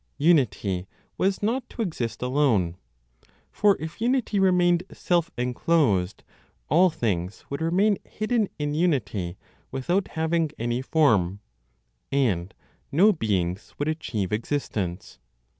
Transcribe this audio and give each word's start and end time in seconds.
Unity 0.17 0.87
was 1.15 1.43
not 1.43 1.69
to 1.69 1.83
exist 1.83 2.23
alone; 2.23 2.75
for 3.51 3.77
if 3.79 4.01
unity 4.01 4.39
remained 4.39 4.81
self 4.91 5.29
enclosed, 5.37 6.23
all 6.69 6.89
things 6.89 7.45
would 7.51 7.61
remain 7.61 7.99
hidden 8.03 8.49
in 8.57 8.73
unity 8.73 9.37
without 9.69 10.07
having 10.17 10.49
any 10.57 10.81
form, 10.81 11.39
and 12.11 12.55
no 12.91 13.13
beings 13.13 13.75
would 13.77 13.87
achieve 13.87 14.33
existence. 14.33 15.19